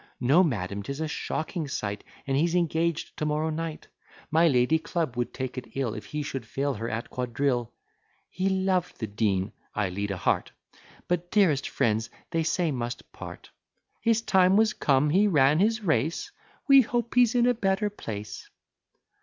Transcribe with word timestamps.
No, 0.19 0.43
madam, 0.43 0.81
'tis 0.81 0.99
a 0.99 1.07
shocking 1.07 1.67
sight: 1.67 2.03
And 2.25 2.35
he's 2.35 2.55
engaged 2.55 3.15
to 3.17 3.23
morrow 3.27 3.51
night: 3.51 3.85
My 4.31 4.47
Lady 4.47 4.79
Club 4.79 5.15
wou'd 5.15 5.31
take 5.31 5.59
it 5.59 5.73
ill, 5.77 5.93
If 5.93 6.05
he 6.05 6.23
shou'd 6.23 6.43
fail 6.43 6.73
her 6.73 6.89
at 6.89 7.11
quadrille. 7.11 7.71
He 8.27 8.49
loved 8.49 8.99
the 8.99 9.05
Dean 9.05 9.51
(I 9.75 9.89
lead 9.89 10.09
a 10.09 10.17
heart,) 10.17 10.53
But 11.07 11.29
dearest 11.29 11.69
friends, 11.69 12.09
they 12.31 12.41
say, 12.41 12.71
must 12.71 13.11
part. 13.13 13.51
His 14.01 14.23
time 14.23 14.57
was 14.57 14.73
come: 14.73 15.11
he 15.11 15.27
ran 15.27 15.59
his 15.59 15.83
race; 15.83 16.31
We 16.67 16.81
hope 16.81 17.13
he's 17.13 17.35
in 17.35 17.45
a 17.45 17.53
better 17.53 17.91
place." 17.91 18.49